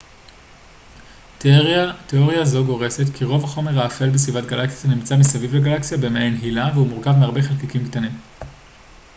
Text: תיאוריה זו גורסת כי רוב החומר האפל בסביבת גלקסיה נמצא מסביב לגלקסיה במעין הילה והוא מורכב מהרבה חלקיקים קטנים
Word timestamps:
תיאוריה 2.07 2.43
זו 2.45 2.65
גורסת 2.65 3.05
כי 3.15 3.23
רוב 3.25 3.43
החומר 3.43 3.79
האפל 3.79 4.09
בסביבת 4.09 4.45
גלקסיה 4.45 4.89
נמצא 4.89 5.17
מסביב 5.17 5.55
לגלקסיה 5.55 5.97
במעין 5.97 6.37
הילה 6.41 6.69
והוא 6.75 6.87
מורכב 6.87 7.11
מהרבה 7.11 7.41
חלקיקים 7.41 7.89
קטנים 7.89 8.11